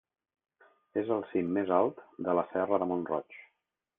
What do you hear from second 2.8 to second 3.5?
de Mont-roig.